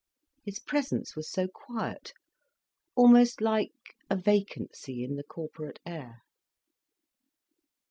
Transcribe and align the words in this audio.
His 0.43 0.57
presence 0.57 1.15
was 1.15 1.29
so 1.29 1.47
quiet, 1.47 2.11
almost 2.95 3.39
like 3.39 3.69
a 4.09 4.15
vacancy 4.15 5.03
in 5.03 5.15
the 5.15 5.23
corporate 5.23 5.77
air. 5.85 6.23